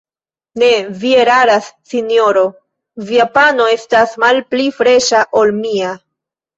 [0.61, 0.69] Ne,
[1.03, 2.45] vi eraras, sinjoro:
[3.13, 5.97] via pano estas malpli freŝa, ol mia.